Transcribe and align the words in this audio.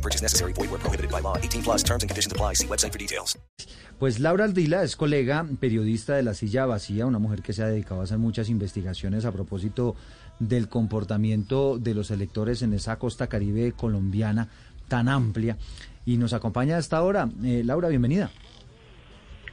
No 0.00 0.02
purchase 0.02 0.22
necessary. 0.22 0.54
Void 0.54 0.70
where 0.70 0.78
prohibited 0.78 1.10
by 1.10 1.20
law. 1.20 1.36
18 1.36 1.62
plus 1.62 1.84
terms 1.84 2.02
and 2.02 2.08
conditions 2.08 2.32
apply. 2.32 2.54
See 2.54 2.66
website 2.66 2.92
for 2.92 2.98
details. 2.98 3.38
Pues 3.98 4.18
Laura 4.18 4.44
Aldila 4.46 4.82
es 4.82 4.96
colega 4.96 5.44
periodista 5.60 6.14
de 6.14 6.22
La 6.22 6.32
Silla 6.32 6.64
Vacía, 6.64 7.04
una 7.04 7.18
mujer 7.18 7.42
que 7.42 7.52
se 7.52 7.62
ha 7.62 7.66
dedicado 7.66 8.00
a 8.00 8.04
hacer 8.04 8.16
muchas 8.16 8.48
investigaciones 8.48 9.26
a 9.26 9.32
propósito 9.32 9.94
del 10.38 10.70
comportamiento 10.70 11.78
de 11.78 11.92
los 11.92 12.10
electores 12.10 12.62
en 12.62 12.72
esa 12.72 12.98
costa 12.98 13.26
caribe 13.26 13.72
colombiana 13.72 14.48
tan 14.88 15.06
amplia. 15.08 15.58
Y 16.06 16.16
nos 16.16 16.32
acompaña 16.32 16.78
hasta 16.78 16.96
ahora. 16.96 17.28
Eh, 17.44 17.60
Laura, 17.62 17.88
bienvenida. 17.88 18.30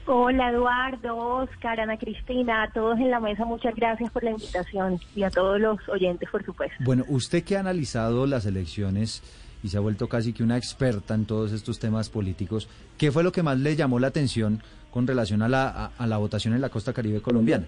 Hola 0.05 0.51
Eduardo, 0.51 1.17
Oscar, 1.17 1.81
Ana 1.81 1.97
Cristina, 1.97 2.63
a 2.63 2.71
todos 2.71 2.97
en 2.97 3.11
la 3.11 3.19
mesa, 3.19 3.43
muchas 3.43 3.75
gracias 3.75 4.09
por 4.09 4.23
la 4.23 4.31
invitación 4.31 5.01
y 5.13 5.23
a 5.23 5.29
todos 5.29 5.59
los 5.59 5.77
oyentes, 5.89 6.29
por 6.29 6.45
supuesto. 6.45 6.77
Bueno, 6.79 7.03
usted 7.09 7.43
que 7.43 7.57
ha 7.57 7.59
analizado 7.59 8.25
las 8.25 8.45
elecciones 8.45 9.21
y 9.63 9.69
se 9.69 9.77
ha 9.77 9.81
vuelto 9.81 10.07
casi 10.07 10.33
que 10.33 10.43
una 10.43 10.57
experta 10.57 11.13
en 11.15 11.25
todos 11.25 11.51
estos 11.51 11.79
temas 11.79 12.09
políticos, 12.09 12.67
¿qué 12.97 13.11
fue 13.11 13.23
lo 13.23 13.31
que 13.31 13.43
más 13.43 13.57
le 13.59 13.75
llamó 13.75 13.99
la 13.99 14.07
atención 14.07 14.61
con 14.91 15.07
relación 15.07 15.41
a 15.41 15.49
la, 15.49 15.67
a, 15.67 15.85
a 15.97 16.07
la 16.07 16.17
votación 16.17 16.53
en 16.53 16.61
la 16.61 16.69
costa 16.69 16.93
caribe 16.93 17.21
colombiana? 17.21 17.67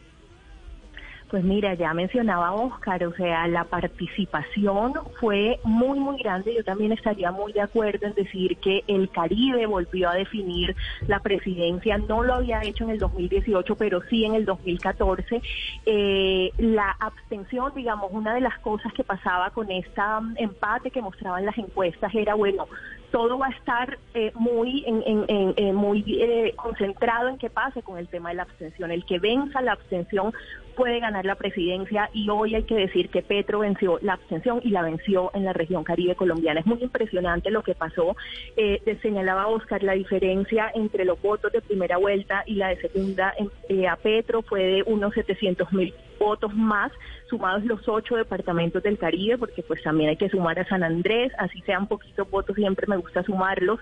Pues 1.29 1.43
mira, 1.43 1.75
ya 1.75 1.93
mencionaba 1.93 2.53
Oscar, 2.53 3.03
o 3.03 3.13
sea, 3.13 3.47
la 3.47 3.63
participación 3.65 4.93
fue 5.19 5.59
muy, 5.63 5.99
muy 5.99 6.17
grande. 6.17 6.55
Yo 6.55 6.63
también 6.63 6.91
estaría 6.91 7.31
muy 7.31 7.53
de 7.53 7.61
acuerdo 7.61 8.07
en 8.07 8.15
decir 8.15 8.57
que 8.57 8.83
el 8.87 9.11
Caribe 9.11 9.67
volvió 9.67 10.09
a 10.09 10.15
definir 10.15 10.75
la 11.05 11.19
presidencia. 11.19 11.99
No 11.99 12.23
lo 12.23 12.33
había 12.33 12.63
hecho 12.63 12.83
en 12.85 12.89
el 12.89 12.97
2018, 12.97 13.75
pero 13.75 14.01
sí 14.09 14.25
en 14.25 14.33
el 14.33 14.45
2014. 14.45 15.39
Eh, 15.85 16.51
la 16.57 16.95
abstención, 16.99 17.73
digamos, 17.75 18.09
una 18.11 18.33
de 18.33 18.41
las 18.41 18.57
cosas 18.59 18.91
que 18.93 19.03
pasaba 19.03 19.51
con 19.51 19.69
este 19.69 20.01
empate 20.37 20.89
que 20.89 21.01
mostraban 21.01 21.45
las 21.45 21.57
encuestas 21.59 22.13
era, 22.15 22.33
bueno, 22.33 22.67
todo 23.11 23.37
va 23.37 23.47
a 23.47 23.51
estar 23.51 23.97
eh, 24.13 24.31
muy 24.35 24.83
en, 24.85 25.03
en, 25.05 25.25
en, 25.27 25.53
eh, 25.57 25.73
muy 25.73 26.03
eh, 26.07 26.53
concentrado 26.55 27.29
en 27.29 27.37
qué 27.37 27.49
pase 27.49 27.81
con 27.81 27.97
el 27.97 28.07
tema 28.07 28.29
de 28.29 28.35
la 28.35 28.43
abstención. 28.43 28.91
El 28.91 29.05
que 29.05 29.19
venza 29.19 29.61
la 29.61 29.73
abstención 29.73 30.33
puede 30.79 31.01
ganar 31.01 31.25
la 31.25 31.35
presidencia 31.35 32.09
y 32.13 32.29
hoy 32.29 32.55
hay 32.55 32.63
que 32.63 32.75
decir 32.75 33.09
que 33.09 33.21
Petro 33.21 33.59
venció 33.59 33.99
la 34.01 34.13
abstención 34.13 34.61
y 34.63 34.69
la 34.69 34.81
venció 34.81 35.29
en 35.33 35.43
la 35.43 35.51
región 35.51 35.83
caribe 35.83 36.15
colombiana. 36.15 36.61
Es 36.61 36.65
muy 36.65 36.81
impresionante 36.81 37.51
lo 37.51 37.63
que 37.63 37.75
pasó. 37.75 38.15
Eh, 38.55 38.81
señalaba 39.01 39.47
Oscar 39.47 39.83
la 39.83 39.91
diferencia 39.91 40.71
entre 40.73 41.03
los 41.03 41.21
votos 41.21 41.51
de 41.51 41.61
primera 41.61 41.97
vuelta 41.97 42.43
y 42.45 42.55
la 42.55 42.69
de 42.69 42.77
segunda 42.77 43.33
eh, 43.67 43.87
a 43.89 43.97
Petro 43.97 44.41
fue 44.41 44.63
de 44.63 44.83
unos 44.83 45.13
700 45.15 45.73
mil 45.73 45.93
votos 46.19 46.53
más, 46.53 46.91
sumados 47.29 47.63
los 47.65 47.87
ocho 47.87 48.15
departamentos 48.15 48.83
del 48.83 48.97
Caribe, 48.97 49.37
porque 49.37 49.63
pues 49.63 49.81
también 49.81 50.09
hay 50.09 50.17
que 50.17 50.29
sumar 50.29 50.59
a 50.59 50.67
San 50.67 50.83
Andrés, 50.83 51.31
así 51.37 51.61
sean 51.61 51.87
poquitos 51.87 52.29
votos, 52.29 52.55
siempre 52.55 52.85
me 52.87 52.97
gusta 52.97 53.23
sumarlos. 53.23 53.79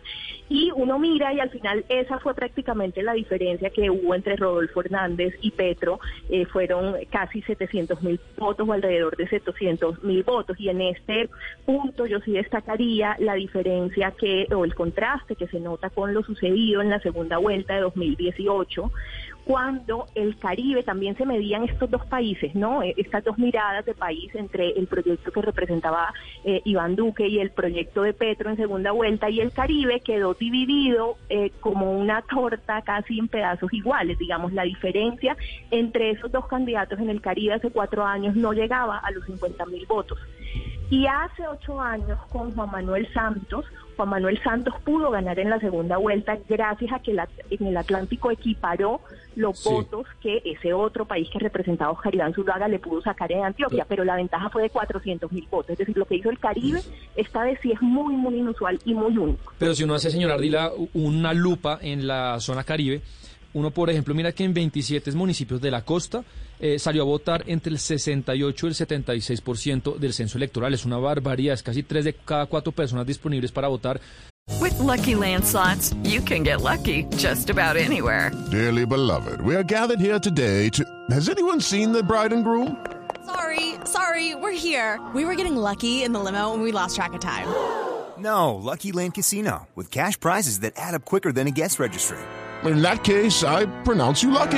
Y 0.47 0.71
uno 0.75 0.99
mira 0.99 1.33
y 1.33 1.39
al 1.39 1.49
final 1.49 1.83
esa 1.89 2.19
fue 2.19 2.33
prácticamente 2.33 3.03
la 3.03 3.13
diferencia 3.13 3.69
que 3.69 3.89
hubo 3.89 4.15
entre 4.15 4.35
Rodolfo 4.35 4.81
Hernández 4.81 5.35
y 5.41 5.51
Petro, 5.51 5.99
eh, 6.29 6.45
fueron 6.45 6.95
casi 7.09 7.41
700 7.41 8.01
mil 8.01 8.19
votos 8.37 8.67
o 8.67 8.73
alrededor 8.73 9.17
de 9.17 9.27
700 9.27 10.03
mil 10.03 10.23
votos. 10.23 10.59
Y 10.59 10.69
en 10.69 10.81
este 10.81 11.29
punto 11.65 12.05
yo 12.05 12.19
sí 12.21 12.31
destacaría 12.31 13.15
la 13.19 13.33
diferencia 13.33 14.11
que, 14.11 14.47
o 14.53 14.63
el 14.63 14.75
contraste 14.75 15.35
que 15.35 15.47
se 15.47 15.59
nota 15.59 15.89
con 15.89 16.13
lo 16.13 16.23
sucedido 16.23 16.81
en 16.81 16.89
la 16.89 16.99
segunda 16.99 17.37
vuelta 17.37 17.75
de 17.75 17.81
2018 17.81 18.91
cuando 19.47 20.07
el 20.13 20.37
Caribe 20.37 20.83
también 20.83 21.15
se 21.15 21.25
medían 21.25 21.63
estos 21.63 21.89
dos 21.89 22.05
países, 22.05 22.53
¿no? 22.53 22.83
Eh, 22.83 22.93
estas 22.97 23.23
dos 23.23 23.37
miradas 23.37 23.85
de 23.85 23.93
país 23.93 24.29
entre 24.35 24.71
el 24.71 24.87
proyecto 24.87 25.31
que 25.31 25.41
representaba 25.41 26.13
eh, 26.43 26.61
Iván 26.65 26.97
Duque 26.97 27.25
y 27.29 27.39
el 27.39 27.51
proyecto 27.51 28.01
de 28.01 28.13
Petro 28.13 28.49
en 28.49 28.57
segunda 28.57 28.91
vuelta 28.91 29.29
y 29.29 29.39
el 29.39 29.53
Caribe 29.53 30.01
quedó 30.01 30.33
dividido 30.33 31.15
eh, 31.29 31.51
como 31.61 31.97
una 31.97 32.23
torta 32.23 32.81
casi 32.81 33.19
en 33.19 33.29
pedazos 33.29 33.71
iguales, 33.71 34.19
digamos, 34.19 34.51
la 34.51 34.63
diferencia 34.63 35.37
entre 35.71 36.11
esos 36.11 36.29
dos 36.29 36.45
candidatos 36.47 36.99
en 36.99 37.09
el 37.09 37.21
Caribe 37.21 37.53
hace 37.53 37.71
cuatro 37.71 38.03
años 38.03 38.35
no 38.35 38.51
llegaba 38.51 38.97
a 38.97 39.11
los 39.11 39.25
50 39.27 39.65
mil 39.67 39.85
votos. 39.85 40.19
Y 40.89 41.05
hace 41.05 41.45
ocho 41.47 41.81
años 41.81 42.17
con 42.29 42.53
Juan 42.55 42.71
Manuel 42.71 43.11
Santos, 43.13 43.65
Juan 43.97 44.09
Manuel 44.09 44.41
Santos 44.43 44.73
pudo 44.85 45.09
ganar 45.11 45.37
en 45.39 45.49
la 45.49 45.59
segunda 45.59 45.97
vuelta 45.97 46.37
gracias 46.47 46.93
a 46.93 46.99
que 46.99 47.13
la, 47.13 47.27
en 47.49 47.67
el 47.67 47.75
Atlántico 47.75 48.31
equiparó 48.31 49.01
los 49.35 49.59
Sí. 49.59 49.69
votos 49.69 50.05
que 50.21 50.41
ese 50.45 50.73
otro 50.73 51.05
país 51.05 51.27
que 51.31 51.39
representaba 51.39 51.91
Oscar 51.91 52.13
Iván 52.15 52.33
Zuluaga 52.33 52.67
le 52.67 52.79
pudo 52.79 53.01
sacar 53.01 53.31
en 53.31 53.43
Antioquia, 53.43 53.85
pero 53.89 54.03
la 54.05 54.15
ventaja 54.15 54.49
fue 54.49 54.61
de 54.63 54.69
400 54.69 55.31
mil 55.31 55.45
votos. 55.51 55.71
Es 55.71 55.79
decir, 55.79 55.97
lo 55.97 56.05
que 56.05 56.15
hizo 56.15 56.29
el 56.29 56.39
Caribe 56.39 56.81
esta 57.15 57.43
vez 57.43 57.59
sí 57.61 57.71
es 57.71 57.81
muy, 57.81 58.15
muy 58.15 58.35
inusual 58.35 58.79
y 58.85 58.93
muy 58.93 59.17
único. 59.17 59.53
Pero 59.57 59.73
si 59.75 59.83
uno 59.83 59.95
hace, 59.95 60.09
señor 60.09 60.31
Ardila, 60.31 60.71
una 60.93 61.33
lupa 61.33 61.79
en 61.81 62.07
la 62.07 62.39
zona 62.39 62.63
Caribe, 62.63 63.01
uno, 63.53 63.71
por 63.71 63.89
ejemplo, 63.89 64.13
mira 64.13 64.31
que 64.31 64.43
en 64.43 64.53
27 64.53 65.11
municipios 65.13 65.59
de 65.59 65.71
la 65.71 65.83
costa 65.83 66.23
eh, 66.59 66.79
salió 66.79 67.03
a 67.03 67.05
votar 67.05 67.43
entre 67.47 67.71
el 67.71 67.79
68 67.79 68.65
y 68.65 68.69
el 68.69 68.75
76% 68.75 69.97
del 69.97 70.13
censo 70.13 70.37
electoral. 70.37 70.73
Es 70.73 70.85
una 70.85 70.97
barbaridad, 70.97 71.53
es 71.53 71.63
casi 71.63 71.83
tres 71.83 72.05
de 72.05 72.13
cada 72.13 72.45
cuatro 72.45 72.71
personas 72.71 73.05
disponibles 73.05 73.51
para 73.51 73.67
votar. 73.67 73.99
With 74.61 74.79
Lucky 74.79 75.15
Land 75.15 75.43
slots, 75.43 75.93
you 76.03 76.21
can 76.21 76.43
get 76.43 76.61
lucky 76.61 77.03
just 77.17 77.49
about 77.49 77.75
anywhere. 77.75 78.31
Dearly 78.49 78.85
beloved, 78.85 79.41
we 79.41 79.55
are 79.55 79.63
gathered 79.63 79.99
here 79.99 80.19
today 80.19 80.69
to. 80.69 80.83
Has 81.11 81.29
anyone 81.29 81.59
seen 81.59 81.91
the 81.91 82.01
bride 82.01 82.33
and 82.33 82.43
groom? 82.43 82.77
Sorry, 83.25 83.75
sorry, 83.83 84.35
we're 84.35 84.57
here. 84.57 85.01
We 85.13 85.25
were 85.25 85.35
getting 85.35 85.57
lucky 85.57 86.03
in 86.03 86.13
the 86.13 86.19
limo 86.19 86.53
and 86.53 86.63
we 86.63 86.71
lost 86.71 86.95
track 86.95 87.13
of 87.13 87.19
time. 87.19 87.47
No, 88.19 88.55
Lucky 88.55 88.91
Land 88.91 89.13
Casino, 89.13 89.67
with 89.75 89.91
cash 89.91 90.19
prizes 90.19 90.61
that 90.61 90.73
add 90.75 90.95
up 90.95 91.05
quicker 91.05 91.31
than 91.31 91.45
a 91.45 91.51
guest 91.51 91.77
registry. 91.77 92.17
In 92.63 92.81
that 92.81 93.03
case, 93.03 93.43
I 93.43 93.67
pronounce 93.83 94.23
you 94.23 94.31
lucky. 94.31 94.57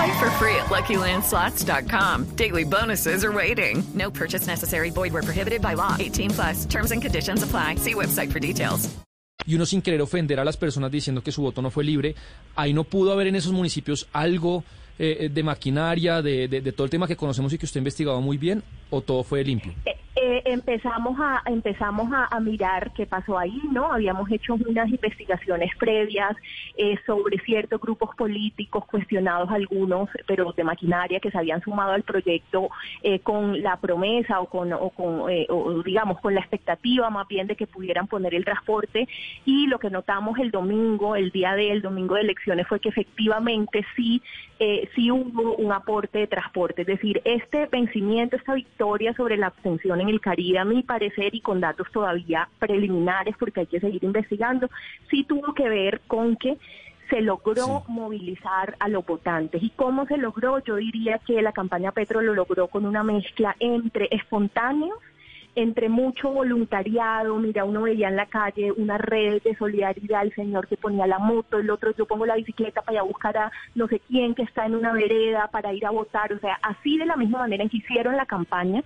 Play 0.00 0.18
for 0.18 0.30
free 0.38 0.54
at 0.56 0.66
LuckyLandSlots.com. 0.70 2.24
Daily 2.34 2.64
bonuses 2.64 3.22
are 3.22 3.32
waiting. 3.32 3.82
No 3.94 4.10
purchase 4.10 4.46
necessary. 4.46 4.88
Void 4.90 5.12
were 5.12 5.20
prohibited 5.22 5.60
by 5.60 5.74
law. 5.74 5.94
18 5.98 6.30
plus 6.30 6.64
terms 6.66 6.90
and 6.92 7.02
conditions 7.02 7.42
apply. 7.42 7.74
See 7.76 7.92
website 7.94 8.32
for 8.32 8.40
details. 8.40 8.88
Y 9.46 9.54
uno 9.56 9.66
sin 9.66 9.82
querer 9.82 10.00
ofender 10.00 10.38
a 10.40 10.44
las 10.44 10.56
personas 10.56 10.90
diciendo 10.90 11.22
que 11.22 11.32
su 11.32 11.42
voto 11.42 11.60
no 11.60 11.70
fue 11.70 11.84
libre, 11.84 12.14
ahí 12.56 12.72
no 12.72 12.84
pudo 12.84 13.12
haber 13.12 13.26
en 13.26 13.36
esos 13.36 13.52
municipios 13.52 14.06
algo 14.14 14.64
eh, 14.98 15.28
de 15.30 15.42
maquinaria, 15.42 16.22
de, 16.22 16.48
de- 16.48 16.60
de 16.62 16.72
todo 16.72 16.84
el 16.86 16.90
tema 16.90 17.06
que 17.06 17.16
conocemos 17.16 17.52
y 17.52 17.58
que 17.58 17.66
usted 17.66 17.78
ha 17.78 17.82
investigado 17.82 18.20
muy 18.22 18.38
bien, 18.38 18.62
o 18.90 19.00
todo 19.02 19.22
fue 19.22 19.42
limpio. 19.44 19.74
Eh, 19.84 19.96
eh, 20.22 20.42
empezamos 20.44 21.18
a 21.18 21.40
empezamos 21.46 22.10
a, 22.12 22.38
mirar 22.40 22.92
qué 22.92 23.06
pasó 23.06 23.38
ahí, 23.38 23.58
¿no? 23.72 23.90
Habíamos 23.90 24.30
hecho 24.30 24.54
unas 24.54 24.88
investigaciones 24.90 25.70
previas 25.78 26.36
eh, 26.76 26.98
sobre 27.06 27.38
ciertos 27.38 27.80
grupos 27.80 28.14
políticos 28.16 28.84
cuestionados 28.84 29.50
algunos, 29.50 30.10
pero 30.26 30.52
de 30.52 30.62
maquinaria 30.62 31.20
que 31.20 31.30
se 31.30 31.38
habían 31.38 31.62
sumado 31.62 31.92
al 31.92 32.02
proyecto 32.02 32.68
eh, 33.02 33.20
con 33.20 33.62
la 33.62 33.78
promesa 33.78 34.40
o 34.40 34.46
con 34.46 34.74
o 34.74 34.90
con 34.90 35.22
o 35.48 35.82
digamos 35.82 36.20
con 36.20 36.34
la 36.34 36.40
expectativa 36.40 37.08
más 37.08 37.26
bien 37.26 37.46
de 37.46 37.56
que 37.56 37.66
pudieran 37.66 38.06
poner 38.06 38.34
el 38.34 38.44
transporte 38.44 39.08
y 39.46 39.68
lo 39.68 39.78
que 39.78 39.88
notamos 39.88 40.38
el 40.38 40.50
domingo, 40.50 41.16
el 41.16 41.30
día 41.30 41.54
del 41.54 41.80
domingo 41.80 42.16
de 42.16 42.22
elecciones 42.22 42.66
fue 42.66 42.80
que 42.80 42.90
efectivamente 42.90 43.86
sí 43.96 44.22
sí 44.94 45.10
hubo 45.10 45.56
un 45.56 45.72
aporte 45.72 46.18
de 46.18 46.26
transporte, 46.26 46.82
es 46.82 46.86
decir, 46.86 47.22
este 47.24 47.64
vencimiento, 47.64 48.36
esta 48.36 48.52
victoria 48.52 49.14
sobre 49.14 49.38
la 49.38 49.46
abstención 49.46 50.02
en 50.02 50.09
el 50.10 50.20
Caribe, 50.20 50.58
a 50.58 50.64
mi 50.64 50.82
parecer, 50.82 51.34
y 51.34 51.40
con 51.40 51.60
datos 51.60 51.90
todavía 51.92 52.48
preliminares, 52.58 53.36
porque 53.38 53.60
hay 53.60 53.66
que 53.66 53.80
seguir 53.80 54.04
investigando, 54.04 54.68
sí 55.08 55.24
tuvo 55.24 55.54
que 55.54 55.68
ver 55.68 56.00
con 56.06 56.36
que 56.36 56.58
se 57.10 57.20
logró 57.20 57.82
movilizar 57.88 58.76
a 58.78 58.88
los 58.88 59.04
votantes. 59.04 59.62
¿Y 59.62 59.70
cómo 59.70 60.06
se 60.06 60.16
logró? 60.16 60.60
Yo 60.60 60.76
diría 60.76 61.18
que 61.18 61.42
la 61.42 61.52
campaña 61.52 61.92
Petro 61.92 62.22
lo 62.22 62.34
logró 62.34 62.68
con 62.68 62.86
una 62.86 63.02
mezcla 63.02 63.56
entre 63.58 64.08
espontáneos, 64.12 64.96
entre 65.56 65.88
mucho 65.88 66.30
voluntariado, 66.30 67.36
mira, 67.38 67.64
uno 67.64 67.82
veía 67.82 68.08
en 68.08 68.14
la 68.14 68.26
calle 68.26 68.70
una 68.70 68.98
red 68.98 69.42
de 69.42 69.56
solidaridad, 69.56 70.22
el 70.22 70.34
señor 70.34 70.68
que 70.68 70.76
ponía 70.76 71.08
la 71.08 71.18
moto, 71.18 71.58
el 71.58 71.70
otro 71.70 71.92
yo 71.96 72.06
pongo 72.06 72.24
la 72.24 72.36
bicicleta 72.36 72.82
para 72.82 72.94
ir 72.94 72.98
a 73.00 73.02
buscar 73.02 73.36
a 73.36 73.52
no 73.74 73.88
sé 73.88 74.00
quién 74.06 74.36
que 74.36 74.42
está 74.42 74.66
en 74.66 74.76
una 74.76 74.92
vereda 74.92 75.48
para 75.48 75.72
ir 75.72 75.84
a 75.86 75.90
votar, 75.90 76.32
o 76.32 76.38
sea, 76.38 76.58
así 76.62 76.98
de 76.98 77.06
la 77.06 77.16
misma 77.16 77.40
manera 77.40 77.64
en 77.64 77.68
que 77.68 77.78
hicieron 77.78 78.16
la 78.16 78.26
campaña, 78.26 78.84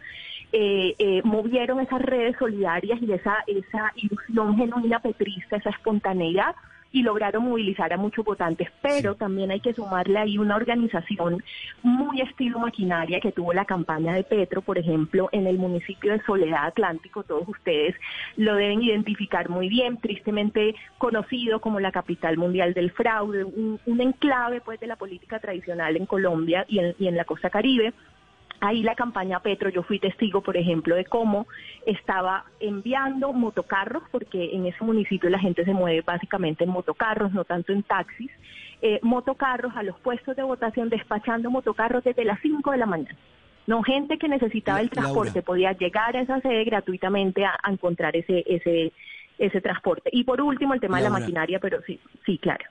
eh, 0.53 0.95
eh, 0.99 1.21
movieron 1.25 1.81
esas 1.81 2.03
redes 2.03 2.37
solidarias 2.39 3.01
y 3.03 3.13
esa, 3.13 3.39
esa 3.47 3.93
ilusión 3.97 4.57
genuina 4.57 5.01
petrista, 5.01 5.57
esa 5.57 5.71
espontaneidad, 5.71 6.55
y 6.95 7.03
lograron 7.03 7.43
movilizar 7.43 7.93
a 7.93 7.97
muchos 7.97 8.25
votantes, 8.25 8.69
pero 8.81 9.17
también 9.17 9.51
hay 9.51 9.59
que 9.59 9.75
sumarle 9.75 10.17
ahí 10.17 10.39
una 10.39 10.55
organización 10.55 11.43
muy 11.83 12.21
estilo 12.21 12.61
maquinaria 12.61 13.19
que 13.19 13.33
tuvo 13.33 13.53
la 13.53 13.65
campaña 13.65 14.15
de 14.15 14.23
Petro, 14.23 14.63
por 14.63 14.79
ejemplo, 14.79 15.29
en 15.33 15.49
el 15.49 15.59
municipio 15.59 16.13
de 16.13 16.23
Soledad 16.23 16.67
Atlántico, 16.67 17.25
todos 17.25 17.49
ustedes 17.49 17.97
lo 18.37 18.55
deben 18.55 18.81
identificar 18.81 19.49
muy 19.49 19.69
bien, 19.69 19.97
tristemente 19.97 20.77
conocido 20.97 21.61
como 21.61 21.81
la 21.81 21.91
capital 21.91 22.39
mundial 22.39 22.75
del 22.75 22.93
fraude, 22.93 23.43
un, 23.43 23.81
un 23.87 24.01
enclave 24.01 24.61
pues 24.61 24.79
de 24.79 24.87
la 24.87 24.95
política 24.95 25.41
tradicional 25.41 25.97
en 25.97 26.07
Colombia 26.07 26.65
y 26.69 26.79
en, 26.79 26.95
y 27.01 27.09
en 27.09 27.17
la 27.17 27.25
costa 27.25 27.51
caribe 27.51 27.93
ahí 28.65 28.83
la 28.83 28.95
campaña 28.95 29.41
Petro, 29.41 29.69
yo 29.69 29.83
fui 29.83 29.99
testigo, 29.99 30.41
por 30.41 30.57
ejemplo, 30.57 30.95
de 30.95 31.05
cómo 31.05 31.47
estaba 31.87 32.45
enviando 32.61 33.33
motocarros, 33.33 34.03
porque 34.11 34.55
en 34.55 34.67
ese 34.67 34.83
municipio 34.85 35.31
la 35.31 35.39
gente 35.39 35.65
se 35.65 35.73
mueve 35.73 36.03
básicamente 36.03 36.65
en 36.65 36.71
motocarros, 36.71 37.33
no 37.33 37.45
tanto 37.45 37.73
en 37.73 37.83
taxis, 37.83 38.31
eh, 38.83 38.99
motocarros 39.03 39.75
a 39.77 39.83
los 39.83 39.99
puestos 40.01 40.37
de 40.37 40.43
votación, 40.43 40.89
despachando 40.89 41.51
motocarros 41.51 42.05
desde 42.05 42.25
las 42.25 42.41
5 42.41 42.71
de 42.71 42.79
la 42.79 42.87
mañana. 42.87 43.17
No, 43.67 43.83
gente 43.83 44.19
que 44.19 44.29
necesitaba 44.29 44.81
el 44.81 44.91
transporte 44.91 45.41
podía 45.41 45.73
llegar 45.73 46.17
a 46.17 46.21
esa 46.21 46.41
sede 46.41 46.65
gratuitamente 46.65 47.47
a, 47.47 47.57
a 47.63 47.73
encontrar 47.73 48.15
ese, 48.15 48.45
ese, 48.47 48.93
ese 49.39 49.61
transporte. 49.61 50.11
Y 50.13 50.25
por 50.25 50.41
último, 50.41 50.75
el 50.75 50.81
tema 50.81 50.99
de 50.99 51.05
la 51.05 51.11
maquinaria, 51.11 51.59
pero 51.61 51.81
sí, 51.87 51.99
sí, 52.27 52.37
claro. 52.39 52.65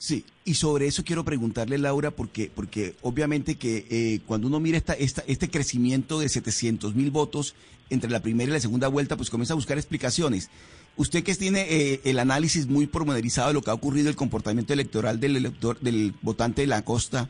Sí, 0.00 0.24
y 0.46 0.54
sobre 0.54 0.86
eso 0.86 1.04
quiero 1.04 1.26
preguntarle, 1.26 1.76
Laura, 1.76 2.10
porque, 2.10 2.50
porque 2.54 2.94
obviamente 3.02 3.56
que 3.56 3.86
eh, 3.90 4.20
cuando 4.24 4.46
uno 4.46 4.58
mira 4.58 4.78
esta, 4.78 4.94
esta, 4.94 5.22
este 5.26 5.50
crecimiento 5.50 6.18
de 6.18 6.30
700 6.30 6.94
mil 6.94 7.10
votos 7.10 7.54
entre 7.90 8.10
la 8.10 8.22
primera 8.22 8.48
y 8.48 8.54
la 8.54 8.60
segunda 8.60 8.88
vuelta, 8.88 9.18
pues 9.18 9.28
comienza 9.28 9.52
a 9.52 9.56
buscar 9.56 9.76
explicaciones. 9.76 10.48
Usted 10.96 11.22
que 11.22 11.34
tiene 11.34 11.66
eh, 11.68 12.00
el 12.04 12.18
análisis 12.18 12.66
muy 12.66 12.86
pormenorizado 12.86 13.48
de 13.48 13.52
lo 13.52 13.60
que 13.60 13.68
ha 13.68 13.74
ocurrido, 13.74 14.08
el 14.08 14.16
comportamiento 14.16 14.72
electoral 14.72 15.20
del 15.20 15.36
elector, 15.36 15.78
del 15.80 16.14
votante 16.22 16.62
de 16.62 16.68
la 16.68 16.82
costa, 16.82 17.28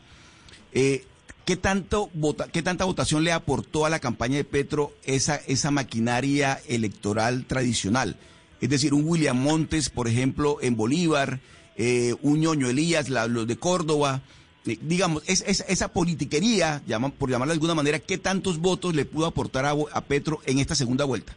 eh, 0.71 1.03
¿qué, 1.43 1.57
tanto 1.57 2.09
vota, 2.13 2.47
¿qué 2.47 2.61
tanta 2.61 2.85
votación 2.85 3.25
le 3.25 3.33
aportó 3.33 3.85
a 3.85 3.89
la 3.89 3.99
campaña 3.99 4.37
de 4.37 4.45
Petro 4.45 4.93
esa, 5.03 5.35
esa 5.35 5.71
maquinaria 5.71 6.61
electoral 6.69 7.43
tradicional? 7.47 8.15
Es 8.61 8.69
decir, 8.69 8.93
un 8.93 9.05
William 9.05 9.37
Montes, 9.37 9.89
por 9.89 10.07
ejemplo, 10.07 10.59
en 10.61 10.77
Bolívar, 10.77 11.41
eh, 11.77 12.15
un 12.21 12.41
Elías, 12.69 13.09
la- 13.09 13.27
los 13.27 13.47
de 13.47 13.57
Córdoba, 13.57 14.21
eh, 14.65 14.77
digamos, 14.81 15.23
es, 15.27 15.41
es- 15.47 15.65
esa 15.67 15.91
politiquería, 15.93 16.81
por 17.17 17.29
llamarla 17.29 17.53
de 17.53 17.57
alguna 17.57 17.75
manera, 17.75 17.99
¿qué 17.99 18.17
tantos 18.17 18.59
votos 18.59 18.93
le 18.95 19.05
pudo 19.05 19.25
aportar 19.25 19.65
a, 19.65 19.71
a 19.93 20.01
Petro 20.01 20.39
en 20.45 20.59
esta 20.59 20.75
segunda 20.75 21.05
vuelta? 21.05 21.33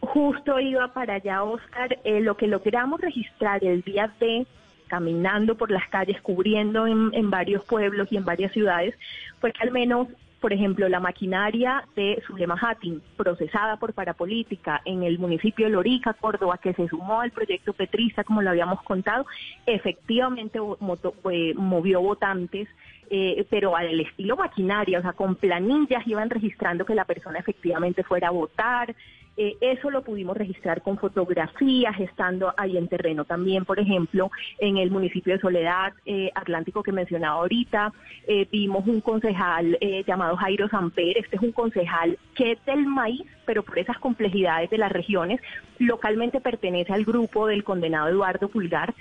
Justo 0.00 0.60
iba 0.60 0.92
para 0.92 1.14
allá, 1.14 1.42
Oscar. 1.42 1.98
Eh, 2.04 2.20
lo 2.20 2.36
que 2.36 2.46
logramos 2.46 3.00
registrar 3.00 3.64
el 3.64 3.82
día 3.82 4.12
de 4.20 4.46
caminando 4.86 5.56
por 5.56 5.70
las 5.70 5.88
calles, 5.88 6.20
cubriendo 6.20 6.86
en, 6.86 7.10
en 7.14 7.30
varios 7.30 7.64
pueblos 7.64 8.06
y 8.10 8.18
en 8.18 8.24
varias 8.24 8.52
ciudades, 8.52 8.94
fue 9.40 9.50
que 9.52 9.62
al 9.62 9.72
menos, 9.72 10.08
por 10.44 10.52
ejemplo, 10.52 10.86
la 10.90 11.00
maquinaria 11.00 11.88
de 11.96 12.22
Zulema 12.26 12.58
Hattin, 12.60 13.00
procesada 13.16 13.78
por 13.78 13.94
Parapolítica 13.94 14.82
en 14.84 15.02
el 15.02 15.18
municipio 15.18 15.64
de 15.64 15.72
Lorica, 15.72 16.12
Córdoba, 16.12 16.58
que 16.58 16.74
se 16.74 16.86
sumó 16.86 17.22
al 17.22 17.30
proyecto 17.30 17.72
Petrista, 17.72 18.24
como 18.24 18.42
lo 18.42 18.50
habíamos 18.50 18.82
contado, 18.82 19.24
efectivamente 19.64 20.58
movió 20.60 22.02
votantes 22.02 22.68
eh, 23.08 23.46
pero 23.48 23.74
al 23.74 23.98
estilo 24.00 24.36
maquinaria, 24.36 24.98
o 24.98 25.02
sea, 25.02 25.14
con 25.14 25.34
planillas 25.36 26.06
iban 26.06 26.28
registrando 26.28 26.84
que 26.84 26.94
la 26.94 27.06
persona 27.06 27.38
efectivamente 27.38 28.02
fuera 28.02 28.28
a 28.28 28.32
votar. 28.32 28.94
Eh, 29.36 29.56
eso 29.60 29.90
lo 29.90 30.02
pudimos 30.02 30.36
registrar 30.36 30.82
con 30.82 30.96
fotografías, 30.96 31.98
estando 31.98 32.54
ahí 32.56 32.76
en 32.76 32.88
terreno. 32.88 33.24
También, 33.24 33.64
por 33.64 33.80
ejemplo, 33.80 34.30
en 34.58 34.76
el 34.76 34.90
municipio 34.90 35.34
de 35.34 35.40
Soledad 35.40 35.92
eh, 36.06 36.30
Atlántico 36.34 36.82
que 36.82 36.92
mencionaba 36.92 37.36
ahorita, 37.36 37.92
eh, 38.26 38.46
vimos 38.50 38.86
un 38.86 39.00
concejal 39.00 39.78
llamado 40.06 40.36
Jairo 40.36 40.68
Samper, 40.68 41.18
este 41.18 41.36
es 41.36 41.42
un 41.42 41.52
concejal 41.52 42.18
que 42.34 42.52
es 42.52 42.64
del 42.64 42.86
maíz, 42.86 43.22
pero 43.44 43.62
por 43.62 43.78
esas 43.78 43.98
complejidades 43.98 44.70
de 44.70 44.78
las 44.78 44.92
regiones, 44.92 45.40
localmente 45.78 46.40
pertenece 46.40 46.92
al 46.92 47.04
grupo 47.04 47.46
del 47.46 47.64
condenado 47.64 48.08
Eduardo 48.08 48.48
Pulgar, 48.48 48.94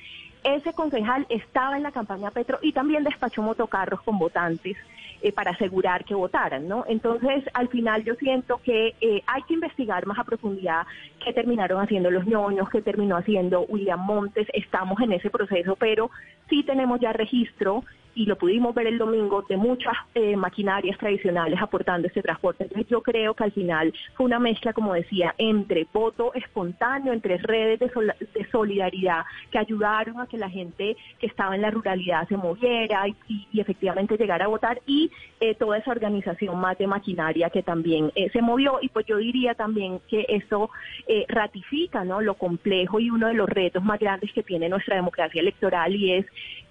ese 0.43 0.73
concejal 0.73 1.25
estaba 1.29 1.77
en 1.77 1.83
la 1.83 1.91
campaña 1.91 2.31
Petro 2.31 2.59
y 2.61 2.73
también 2.73 3.03
despachó 3.03 3.41
motocarros 3.41 4.01
con 4.01 4.19
votantes 4.19 4.75
eh, 5.23 5.31
para 5.31 5.51
asegurar 5.51 6.03
que 6.03 6.13
votaran, 6.13 6.67
¿no? 6.67 6.83
Entonces, 6.85 7.45
al 7.53 7.69
final 7.69 8.03
yo 8.03 8.13
siento 8.15 8.59
que 8.61 8.93
eh, 8.99 9.23
hay 9.25 9.41
que 9.43 9.53
investigar 9.53 10.05
más 10.05 10.19
a 10.19 10.25
profundidad 10.25 10.85
qué 11.23 11.31
terminaron 11.31 11.81
haciendo 11.81 12.11
los 12.11 12.25
ñoños, 12.27 12.69
qué 12.69 12.81
terminó 12.81 13.15
haciendo 13.15 13.61
William 13.61 14.05
Montes, 14.05 14.45
estamos 14.51 14.99
en 14.99 15.13
ese 15.13 15.29
proceso, 15.29 15.77
pero 15.77 16.11
sí 16.49 16.63
tenemos 16.63 16.99
ya 16.99 17.13
registro 17.13 17.85
y 18.15 18.25
lo 18.25 18.37
pudimos 18.37 18.75
ver 18.75 18.87
el 18.87 18.97
domingo 18.97 19.43
de 19.43 19.57
muchas 19.57 19.93
eh, 20.13 20.35
maquinarias 20.35 20.97
tradicionales 20.97 21.59
aportando 21.61 22.07
este 22.07 22.21
transporte. 22.21 22.63
Entonces 22.63 22.87
yo 22.89 23.01
creo 23.01 23.33
que 23.33 23.43
al 23.43 23.51
final 23.51 23.93
fue 24.15 24.25
una 24.25 24.39
mezcla, 24.39 24.73
como 24.73 24.93
decía, 24.93 25.33
entre 25.37 25.87
voto 25.91 26.33
espontáneo, 26.33 27.13
entre 27.13 27.37
redes 27.37 27.79
de, 27.79 27.89
sol- 27.91 28.13
de 28.19 28.49
solidaridad 28.51 29.23
que 29.51 29.59
ayudaron 29.59 30.19
a 30.19 30.27
que 30.27 30.37
la 30.37 30.49
gente 30.49 30.95
que 31.19 31.27
estaba 31.27 31.55
en 31.55 31.61
la 31.61 31.71
ruralidad 31.71 32.27
se 32.27 32.37
moviera 32.37 33.07
y, 33.07 33.59
efectivamente 33.59 34.17
llegara 34.17 34.45
a 34.45 34.49
votar 34.49 34.81
y 34.85 35.09
eh, 35.39 35.55
toda 35.55 35.77
esa 35.77 35.91
organización 35.91 36.59
más 36.59 36.77
de 36.77 36.85
maquinaria 36.87 37.49
que 37.49 37.63
también 37.63 38.11
eh, 38.15 38.29
se 38.31 38.41
movió 38.41 38.79
y 38.81 38.89
pues 38.89 39.05
yo 39.05 39.17
diría 39.17 39.53
también 39.55 39.99
que 40.09 40.25
eso 40.27 40.69
eh, 41.07 41.25
ratifica 41.29 42.03
¿no? 42.03 42.19
lo 42.21 42.33
complejo 42.35 42.99
y 42.99 43.09
uno 43.09 43.27
de 43.27 43.33
los 43.33 43.47
retos 43.47 43.83
más 43.83 43.99
grandes 43.99 44.31
que 44.33 44.43
tiene 44.43 44.69
nuestra 44.69 44.95
democracia 44.95 45.39
electoral 45.41 45.95
y 45.95 46.13
es 46.13 46.25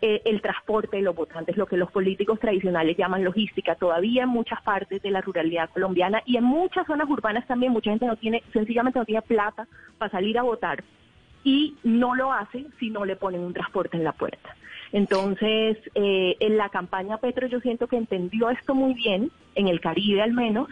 eh, 0.05 0.21
el 0.25 0.43
transporte 0.43 0.97
de 0.97 1.03
los 1.05 1.15
votantes, 1.15 1.57
lo 1.57 1.67
que 1.67 1.77
los 1.77 1.89
políticos 1.93 2.41
tradicionales 2.41 2.97
llaman 2.97 3.23
logística. 3.23 3.77
Todavía 3.77 4.25
en 4.25 4.31
muchas 4.31 4.61
partes 4.63 5.01
de 5.01 5.13
la 5.13 5.21
ruralidad 5.21 5.71
colombiana 5.71 6.21
y 6.27 6.37
en 6.37 6.43
muchas 6.43 6.89
zonas 6.89 7.09
urbanas 7.09 7.47
también 7.47 7.71
mucha 7.71 7.91
gente 7.91 8.07
no 8.07 8.17
tiene, 8.17 8.43
sencillamente 8.53 8.99
no 8.99 9.05
tiene 9.05 9.23
plata 9.23 9.69
para 9.99 10.11
salir 10.11 10.37
a 10.39 10.43
votar 10.43 10.83
y 11.45 11.77
no 11.85 12.17
lo 12.17 12.33
hace 12.33 12.67
si 12.81 12.91
no 12.91 13.05
le 13.05 13.15
ponen 13.15 13.43
un 13.43 13.53
transporte 13.53 13.97
en 13.97 14.03
la 14.03 14.11
puerta. 14.11 14.57
Entonces, 14.93 15.79
eh, 15.95 16.37
en 16.41 16.57
la 16.57 16.69
campaña 16.69 17.19
Petro 17.19 17.47
yo 17.47 17.61
siento 17.61 17.87
que 17.87 17.97
entendió 17.97 18.51
esto 18.51 18.75
muy 18.75 18.95
bien, 18.95 19.31
en 19.55 19.69
el 19.69 19.81
Caribe 19.81 20.23
al 20.23 20.33
menos, 20.33 20.69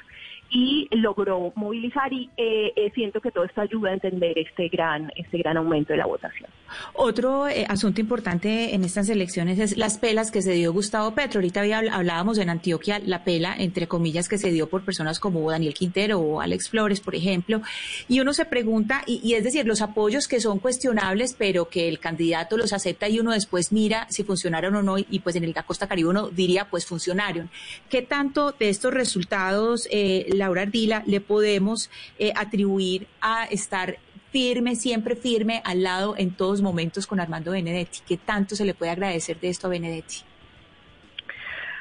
y 0.51 0.89
logró 0.91 1.53
movilizar 1.55 2.13
y 2.13 2.29
eh, 2.37 2.73
eh, 2.75 2.91
siento 2.95 3.21
que 3.21 3.31
todo 3.31 3.45
esto 3.45 3.61
ayuda 3.61 3.91
a 3.91 3.95
entender 3.95 4.37
este 4.37 4.69
gran, 4.69 5.11
este 5.15 5.39
gran 5.39 5.57
aumento 5.57 5.93
de 5.93 5.99
la 5.99 6.07
votación. 6.07 6.51
Otro 6.93 7.47
eh, 7.47 7.65
asunto 7.69 8.01
importante 8.01 8.75
en 8.75 8.83
estas 8.83 9.09
elecciones 9.09 9.61
es 9.61 9.77
las 9.77 9.99
pelas 9.99 10.33
que 10.33 10.43
se 10.43 10.53
dio 10.53 10.73
Gustavo 10.73 11.15
Petro. 11.15 11.39
Ahorita 11.39 11.61
había, 11.61 11.79
hablábamos 11.79 12.39
en 12.39 12.51
Antioquia 12.51 13.01
la 13.05 13.23
pela, 13.23 13.55
entre 13.57 13.87
comillas, 13.87 14.29
que 14.29 14.39
se 14.39 14.51
dio 14.51 14.69
por 14.69 14.85
personas 14.85 15.21
como 15.21 15.49
Daniel 15.49 15.75
Quintero 15.75 16.19
o 16.19 16.41
Alex 16.41 16.69
Flores, 16.69 17.01
por 17.01 17.15
ejemplo. 17.15 17.63
Y 18.09 18.19
uno 18.19 18.33
se 18.33 18.45
pregunta, 18.45 19.03
y, 19.07 19.21
y 19.23 19.35
es 19.35 19.45
decir, 19.45 19.67
los 19.67 19.83
apoyos 19.83 20.27
que 20.27 20.41
son 20.41 20.59
cuestionables, 20.59 21.35
pero 21.39 21.69
que 21.69 21.89
el 21.89 22.01
candidato 22.01 22.57
los 22.57 22.73
acepta 22.73 23.09
y 23.09 23.21
uno 23.21 23.31
después 23.33 23.73
mira 23.73 24.09
si 24.11 24.25
funcionaron 24.25 24.75
o 24.75 24.83
no, 24.83 24.99
y, 24.99 25.21
pues 25.21 25.37
en 25.37 25.45
el 25.45 25.55
Costa 25.65 25.89
Caribe 25.89 26.09
uno 26.09 26.29
diría, 26.29 26.69
pues 26.69 26.87
funcionaron. 26.87 27.51
¿Qué 27.89 28.03
tanto 28.03 28.53
de 28.53 28.69
estos 28.69 28.93
resultados, 28.93 29.89
eh, 29.91 30.27
Laura 30.35 30.63
Ardila, 30.63 31.03
le 31.07 31.21
podemos 31.21 31.91
eh, 32.19 32.33
atribuir 32.37 33.07
a 33.21 33.45
estar 33.45 33.99
firme, 34.31 34.77
siempre 34.77 35.17
firme, 35.17 35.61
al 35.65 35.83
lado 35.83 36.15
en 36.17 36.31
todos 36.33 36.63
momentos 36.63 37.07
con 37.07 37.21
Armando 37.21 37.51
Benedetti. 37.51 37.99
¿Qué 38.07 38.17
tanto 38.17 38.55
se 38.55 38.65
le 38.65 38.75
puede 38.75 38.93
agradecer 38.93 39.41
de 39.41 39.49
esto 39.49 39.67
a 39.67 39.71
Benedetti? 39.71 40.30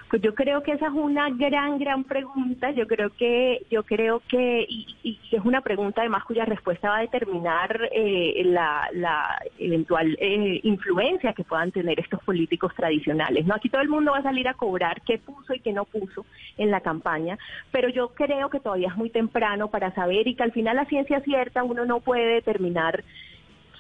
Pues 0.10 0.24
yo 0.24 0.34
creo 0.34 0.64
que 0.64 0.72
esa 0.72 0.88
es 0.88 0.94
una 0.94 1.30
gran, 1.30 1.78
gran 1.78 2.04
pregunta. 2.04 2.72
Yo 2.72 2.88
creo 2.88 3.12
que, 3.12 3.66
yo 3.70 3.84
creo 3.84 4.22
que, 4.28 4.66
y, 4.68 4.88
y 5.04 5.20
es 5.32 5.46
una 5.46 5.62
pregunta 5.62 6.02
además 6.02 6.24
cuya 6.24 6.46
respuesta 6.46 6.90
va 6.90 6.98
a 6.98 7.02
determinar 7.02 7.90
eh, 7.92 8.42
la, 8.46 8.90
la 8.94 9.40
eventual 9.60 10.18
eh, 10.20 10.62
influencia 10.64 11.34
que 11.34 11.44
puedan 11.44 11.72
tener 11.72 12.00
estos 12.00 12.24
políticos 12.24 12.74
tradicionales. 12.76 13.46
No, 13.46 13.54
aquí 13.54 13.70
todo 13.70 13.82
el 13.82 13.90
mundo 13.90 14.12
va 14.14 14.18
a 14.18 14.24
salir 14.24 14.48
a 14.48 14.56
cobrar 14.56 15.02
qué 15.02 15.20
puso 15.20 15.54
y 15.54 15.60
qué 15.60 15.74
no 15.74 15.86
puso 15.86 16.26
en 16.58 16.72
la 16.72 16.82
campaña, 16.82 17.38
pero 17.72 17.90
yo 17.90 18.10
creo 18.10 18.50
que 18.50 18.60
todavía 18.60 18.88
es 18.90 18.98
muy 18.98 19.12
temprano 19.12 19.70
para 19.70 19.94
saber 19.94 20.28
y 20.28 20.36
que 20.36 20.44
al 20.44 20.52
final 20.52 20.76
la 20.76 20.86
ciencia 20.86 21.22
cierta 21.22 21.64
uno 21.64 21.86
no 21.86 22.00
puede 22.00 22.26
determinar 22.34 23.04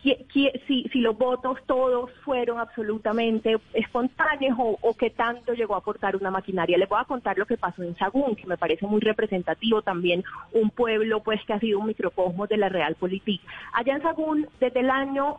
si, 0.02 0.90
si 0.92 1.00
los 1.00 1.18
votos 1.18 1.58
todos 1.66 2.12
fueron 2.24 2.60
absolutamente 2.60 3.58
espontáneos 3.74 4.58
o, 4.58 4.78
o 4.82 4.94
qué 4.96 5.10
tanto 5.10 5.54
llegó 5.54 5.76
a 5.76 5.80
aportar 5.80 6.16
una 6.16 6.32
maquinaria. 6.32 6.78
Les 6.78 6.90
voy 6.90 7.00
a 7.00 7.06
contar 7.06 7.38
lo 7.38 7.46
que 7.46 7.58
pasó 7.58 7.84
en 7.84 7.98
Sagún, 7.98 8.36
que 8.36 8.48
me 8.48 8.58
parece 8.58 8.86
muy 8.86 9.02
representativo 9.02 9.82
también, 9.82 10.24
un 10.54 10.70
pueblo 10.70 11.22
pues 11.22 11.44
que 11.46 11.54
ha 11.54 11.60
sido 11.60 11.80
un 11.80 11.88
microcosmos 11.88 12.50
de 12.50 12.58
la 12.58 12.70
realpolitik. 12.70 13.42
Allá 13.74 13.96
en 13.96 14.02
Sagún, 14.02 14.48
desde 14.60 14.80
el 14.80 14.90
año 14.90 15.38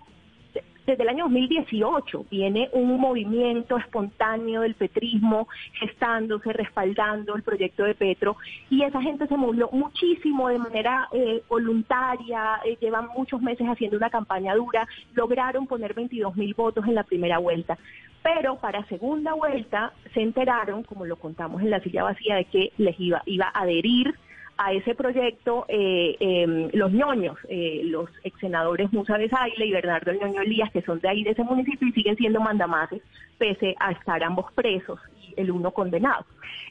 desde 0.91 1.05
el 1.05 1.09
año 1.09 1.25
2018 1.25 2.27
viene 2.31 2.69
un 2.73 2.99
movimiento 3.01 3.77
espontáneo 3.77 4.63
del 4.63 4.75
petrismo 4.75 5.47
gestándose, 5.75 6.53
respaldando 6.53 7.37
el 7.37 7.43
proyecto 7.43 7.85
de 7.85 7.95
Petro 7.95 8.37
y 8.69 8.83
esa 8.83 9.01
gente 9.01 9.29
se 9.29 9.37
movió 9.37 9.69
muchísimo 9.73 10.49
de 10.49 10.59
manera 10.59 11.09
eh, 11.13 11.43
voluntaria, 11.49 12.61
eh, 12.65 12.77
llevan 12.81 13.09
muchos 13.17 13.41
meses 13.41 13.67
haciendo 13.69 13.97
una 13.97 14.11
campaña 14.11 14.55
dura, 14.55 14.89
lograron 15.15 15.69
poner 15.69 15.95
22 15.95 16.37
mil 16.37 16.55
votos 16.55 16.85
en 16.87 16.97
la 16.97 17.05
primera 17.05 17.39
vuelta. 17.39 17.79
Pero 18.23 18.57
para 18.57 18.85
segunda 18.87 19.33
vuelta 19.33 19.93
se 20.13 20.21
enteraron, 20.21 20.83
como 20.83 21.07
lo 21.07 21.17
contamos 21.17 21.63
en 21.63 21.71
la 21.71 21.81
silla 21.81 22.03
vacía, 22.03 22.35
de 22.35 22.45
que 22.47 22.73
les 22.79 22.99
iba, 22.99 23.23
iba 23.27 23.47
a 23.47 23.63
adherir 23.63 24.15
a 24.63 24.75
ese 24.75 24.95
proyecto 24.95 25.65
eh, 25.69 26.17
em, 26.21 26.69
los 26.75 26.93
ñoños, 26.93 27.39
eh, 27.49 27.81
los 27.85 28.11
ex 28.25 28.39
senadores 28.41 28.93
Musa 28.93 29.17
de 29.17 29.31
y 29.57 29.73
Bernardo 29.73 30.11
el 30.11 30.21
ñoño 30.21 30.43
Elías, 30.43 30.71
que 30.71 30.83
son 30.83 31.01
de 31.01 31.09
ahí 31.09 31.25
de 31.25 31.31
ese 31.31 31.43
municipio 31.45 31.89
y 31.89 31.93
siguen 31.93 32.17
siendo 32.17 32.41
mandamases, 32.43 33.01
pese 33.39 33.75
a 33.81 33.93
estar 33.93 34.23
ambos 34.23 34.53
presos 34.53 35.01
y 35.23 35.41
el 35.41 35.51
uno 35.51 35.71
condenado. 35.71 36.27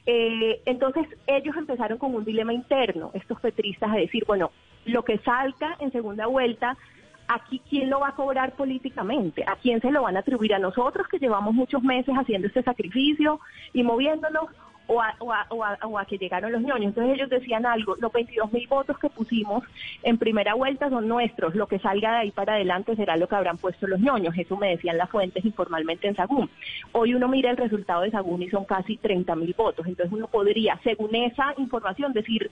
Eh, 0.06 0.62
entonces 0.66 1.08
ellos 1.26 1.58
empezaron 1.58 1.98
con 1.98 2.14
un 2.14 2.24
dilema 2.24 2.54
interno, 2.54 3.10
estos 3.16 3.40
petristas, 3.40 3.92
a 3.92 3.96
decir, 3.96 4.24
bueno, 4.28 4.52
lo 4.86 5.04
que 5.04 5.18
salga 5.18 5.76
en 5.80 5.92
segunda 5.92 6.28
vuelta 6.28 6.78
aquí 7.28 7.60
quién 7.68 7.90
lo 7.90 8.02
va 8.02 8.10
a 8.10 8.16
cobrar 8.16 8.52
políticamente, 8.52 9.44
a 9.48 9.56
quién 9.56 9.82
se 9.82 9.90
lo 9.90 10.04
van 10.04 10.16
a 10.16 10.20
atribuir 10.20 10.54
a 10.54 10.60
nosotros 10.60 11.08
que 11.08 11.18
llevamos 11.18 11.56
muchos 11.56 11.82
meses 11.82 12.14
haciendo 12.16 12.48
este 12.48 12.62
sacrificio 12.62 13.40
y 13.74 13.82
moviéndonos 13.82 14.50
o 14.90 15.02
a, 15.02 15.16
o, 15.50 15.98
a, 16.00 16.06
que 16.06 16.18
llegaron 16.18 16.52
los 16.52 16.62
ñoños. 16.62 16.88
Entonces 16.88 17.14
ellos 17.14 17.30
decían 17.30 17.66
algo, 17.66 17.96
los 18.00 18.12
22 18.12 18.52
mil 18.52 18.68
votos 18.68 18.98
que 18.98 19.10
pusimos 19.10 19.64
en 20.02 20.18
primera 20.18 20.56
vuelta 20.56 20.90
son 20.90 21.08
nuestros, 21.08 21.54
lo 21.54 21.68
que 21.68 21.78
salga 21.78 22.14
de 22.14 22.18
ahí 22.18 22.32
para 22.32 22.54
adelante 22.54 22.96
será 22.96 23.16
lo 23.16 23.28
que 23.28 23.36
habrán 23.36 23.58
puesto 23.58 23.86
los 23.86 24.00
ñoños, 24.00 24.36
eso 24.36 24.58
me 24.58 24.72
decían 24.72 24.98
las 24.98 25.10
fuentes 25.12 25.46
informalmente 25.46 26.08
en 26.08 26.16
Sagún. 26.16 26.50
Hoy 26.92 27.14
uno 27.14 27.28
mira 27.28 27.52
el 27.52 27.58
resultado 27.58 28.02
de 28.02 28.10
Sagún 28.10 28.42
y 28.42 28.50
son 28.50 28.66
casi 28.66 28.98
30 28.98 29.36
mil 29.36 29.54
votos, 29.56 29.86
entonces 29.86 30.12
uno 30.12 30.28
podría, 30.28 30.80
según 30.84 31.14
esa 31.14 31.54
información, 31.58 32.12
decir 32.12 32.50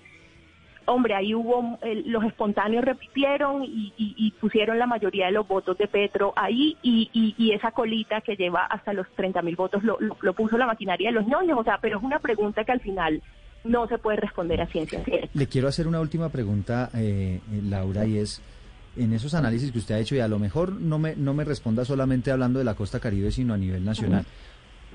hombre, 0.87 1.13
ahí 1.15 1.35
hubo, 1.35 1.77
los 2.05 2.23
espontáneos 2.23 2.83
repitieron 2.83 3.63
y, 3.63 4.33
pusieron 4.39 4.79
la 4.79 4.87
mayoría 4.87 5.27
de 5.27 5.33
los 5.33 5.47
votos 5.47 5.77
de 5.77 5.87
Petro 5.87 6.33
ahí 6.35 6.77
y, 6.81 7.51
esa 7.53 7.71
colita 7.71 8.21
que 8.21 8.35
lleva 8.35 8.65
hasta 8.65 8.93
los 8.93 9.07
30 9.15 9.41
mil 9.41 9.55
votos 9.55 9.83
lo, 9.83 10.33
puso 10.33 10.57
la 10.57 10.65
maquinaria 10.65 11.09
de 11.09 11.15
los 11.15 11.27
ñoños, 11.27 11.59
o 11.59 11.63
sea, 11.63 11.79
pero 11.81 11.97
es 11.97 12.03
una 12.03 12.19
pregunta 12.19 12.63
que 12.63 12.71
al 12.71 12.79
final 12.79 13.21
no 13.63 13.87
se 13.87 13.97
puede 13.97 14.17
responder 14.17 14.61
a 14.61 14.67
ciencia 14.67 15.03
cierta. 15.03 15.29
Le 15.33 15.47
quiero 15.47 15.67
hacer 15.67 15.87
una 15.87 15.99
última 15.99 16.29
pregunta, 16.29 16.89
eh, 16.93 17.41
eh, 17.51 17.61
Laura, 17.63 18.05
y 18.05 18.17
es, 18.17 18.41
en 18.95 19.13
esos 19.13 19.33
análisis 19.33 19.71
que 19.71 19.79
usted 19.79 19.95
ha 19.95 19.99
hecho, 19.99 20.15
y 20.15 20.19
a 20.19 20.27
lo 20.27 20.39
mejor 20.39 20.71
no 20.71 20.99
me, 20.99 21.15
no 21.15 21.33
me 21.33 21.43
responda 21.43 21.83
solamente 21.83 22.31
hablando 22.31 22.59
de 22.59 22.65
la 22.65 22.75
costa 22.75 22.99
caribe, 22.99 23.31
sino 23.31 23.53
a 23.53 23.57
nivel 23.57 23.83
nacional, 23.83 24.25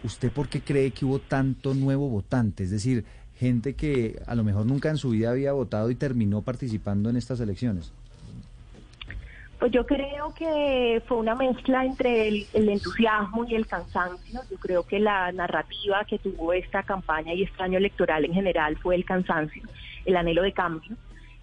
¿usted 0.04 0.30
por 0.30 0.48
qué 0.48 0.60
cree 0.60 0.92
que 0.92 1.04
hubo 1.04 1.18
tanto 1.18 1.74
nuevo 1.74 2.08
votante? 2.08 2.64
Es 2.64 2.70
decir, 2.70 3.04
gente 3.42 3.74
que 3.74 4.22
a 4.26 4.36
lo 4.36 4.44
mejor 4.44 4.66
nunca 4.66 4.88
en 4.88 4.96
su 4.96 5.10
vida 5.10 5.30
había 5.30 5.52
votado 5.52 5.90
y 5.90 5.96
terminó 5.96 6.42
participando 6.42 7.10
en 7.10 7.16
estas 7.16 7.40
elecciones? 7.40 7.92
Pues 9.58 9.72
yo 9.72 9.84
creo 9.84 10.32
que 10.34 11.02
fue 11.06 11.18
una 11.18 11.34
mezcla 11.34 11.84
entre 11.84 12.28
el, 12.28 12.46
entusiasmo 12.54 13.44
y 13.44 13.56
el 13.56 13.66
cansancio. 13.66 14.40
Yo 14.48 14.56
creo 14.58 14.84
que 14.84 15.00
la 15.00 15.32
narrativa 15.32 16.04
que 16.04 16.18
tuvo 16.18 16.52
esta 16.52 16.84
campaña 16.84 17.34
y 17.34 17.42
este 17.42 17.62
año 17.62 17.78
electoral 17.78 18.24
en 18.24 18.32
general 18.32 18.76
fue 18.78 18.94
el 18.94 19.04
cansancio, 19.04 19.62
el 20.04 20.16
anhelo 20.16 20.42
de 20.42 20.52
cambio. 20.52 20.96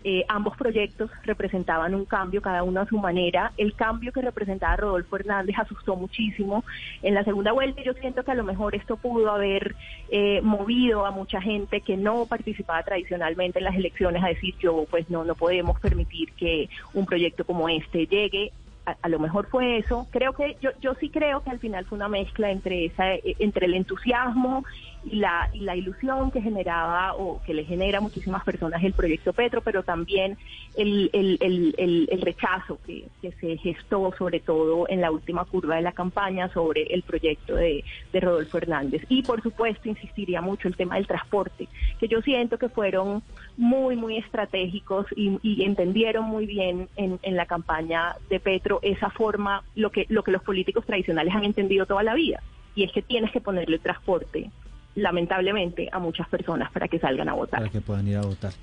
Eh, 0.04 0.24
ambos 0.30 0.56
proyectos 0.56 1.12
representaban 1.24 1.94
un 1.94 2.06
cambio, 2.06 2.42
cada 2.42 2.64
uno 2.64 2.82
a 2.82 2.86
su 2.86 2.98
manera. 2.98 3.52
El 3.58 3.74
cambio 3.74 4.14
que 4.14 4.22
representaba 4.22 4.78
Rodolfo 4.78 5.18
Hernández 5.18 5.58
asustó 5.60 5.98
muchísimo. 5.98 6.64
En 7.02 7.14
la 7.14 7.26
segunda 7.26 7.52
vuelta 7.52 7.82
yo 7.82 7.94
siento 7.94 8.24
que 8.24 8.32
a 8.32 8.36
lo 8.36 8.46
mejor 8.46 8.76
esto 8.76 8.96
pudo 8.96 9.30
haber 9.30 9.76
eh, 10.10 10.40
movido 10.42 11.06
a 11.06 11.12
mucha 11.12 11.42
gente 11.42 11.82
que 11.82 11.98
no 11.98 12.26
participaba 12.28 12.82
tradicionalmente 12.84 13.60
en 13.60 13.66
las 13.66 13.76
elecciones 13.76 14.24
a 14.24 14.28
decir 14.28 14.56
yo 14.60 14.86
pues 14.90 15.10
no, 15.10 15.26
no 15.26 15.36
podemos 15.36 15.80
permitir 15.82 16.32
que 16.34 16.70
un 16.94 17.06
proyecto 17.06 17.44
como 17.44 17.68
este 17.68 18.08
llegue 18.08 18.54
a, 19.02 19.10
lo 19.10 19.20
mejor 19.20 19.48
fue 19.48 19.78
eso. 19.78 20.08
Creo 20.12 20.34
que 20.34 20.58
yo, 20.62 20.72
yo 20.82 20.96
sí 20.96 21.10
creo 21.10 21.44
que 21.44 21.50
al 21.50 21.60
final 21.60 21.86
fue 21.86 21.98
una 21.98 22.08
mezcla 22.08 22.50
entre 22.50 22.86
esa, 22.86 23.14
eh, 23.14 23.36
entre 23.40 23.66
el 23.66 23.74
entusiasmo 23.76 24.64
y 25.04 25.18
la, 25.18 25.50
y 25.54 25.62
la 25.62 25.76
ilusión 25.76 26.32
que 26.32 26.42
generaba 26.42 27.16
o 27.16 27.42
que 27.44 27.54
le 27.54 27.64
genera 27.64 28.00
a 28.00 28.02
muchísimas 28.02 28.44
personas 28.44 28.84
el 28.84 28.94
proyecto 28.94 29.34
Petro, 29.34 29.62
pero 29.62 29.84
también 29.84 30.38
el, 30.76 32.20
rechazo 32.22 32.80
que, 32.86 33.06
que, 33.22 33.32
se 33.34 33.58
gestó 33.58 34.14
sobre 34.18 34.40
todo 34.40 34.88
en 34.90 35.02
la 35.02 35.12
última 35.12 35.46
curva 35.46 35.76
de 35.76 35.82
la 35.82 35.94
campaña 35.94 36.50
sobre 36.50 36.84
el 36.94 37.04
proyecto 37.04 37.56
de, 37.56 37.84
de 38.12 38.20
Rodolfo 38.20 38.58
Hernández. 38.58 39.04
Y 39.10 39.24
por 39.24 39.42
supuesto 39.42 39.90
insistiría 39.90 40.42
mucho 40.42 40.68
el 40.68 40.76
tema 40.76 40.96
del 40.96 41.08
transporte, 41.08 41.68
que 42.00 42.08
yo 42.08 42.22
siento 42.22 42.58
que 42.58 42.70
fueron 42.70 43.24
muy, 43.58 43.96
muy 43.96 44.18
estratégicos 44.18 45.06
y, 45.16 45.40
y 45.42 45.64
entendieron 45.64 46.26
muy 46.26 46.46
bien 46.46 46.90
en, 46.96 47.20
en 47.24 47.36
la 47.36 47.46
campaña 47.46 48.16
de 48.30 48.40
Petro 48.40 48.80
esa 48.82 49.10
forma, 49.10 49.64
lo 49.76 49.92
que, 49.92 50.06
lo 50.10 50.24
que 50.24 50.32
los 50.32 50.44
políticos 50.44 50.86
tradicionales 50.86 51.34
han 51.34 51.46
entendido 51.46 51.86
toda 51.86 52.04
la 52.04 52.14
vida, 52.14 52.42
y 52.76 52.84
es 52.84 52.92
que 52.92 53.02
tienes 53.02 53.32
que 53.32 53.42
ponerle 53.42 53.80
transporte 53.80 54.50
lamentablemente, 54.96 55.90
a 55.92 56.00
muchas 56.00 56.28
personas 56.28 56.72
para 56.72 56.88
que 56.88 57.00
salgan 57.00 57.30
a 57.30 57.34
votar. 57.34 57.60
Para 57.60 57.72
que 57.72 57.82
puedan 57.82 58.08
ir 58.08 58.18
a 58.18 58.22
votar. 58.22 58.54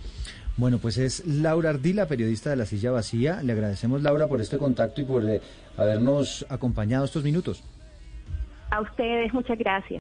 Bueno, 0.57 0.79
pues 0.79 0.97
es 0.97 1.27
Laura 1.27 1.71
Ardila, 1.71 2.07
periodista 2.07 2.51
de 2.51 2.57
La 2.57 2.65
Silla 2.65 2.91
Vacía. 2.91 3.43
Le 3.43 3.53
agradecemos, 3.53 4.03
Laura, 4.03 4.27
por 4.27 4.41
este 4.41 4.57
contacto 4.57 5.03
y 5.03 5.05
por 5.05 5.29
eh, 5.29 5.41
habernos 5.77 6.47
acompañado 6.49 7.05
estos 7.05 7.23
minutos. 7.23 7.63
A 8.71 8.81
ustedes, 8.81 9.33
muchas 9.35 9.59
gracias. 9.59 10.01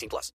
18 0.01 0.09
plus. 0.09 0.29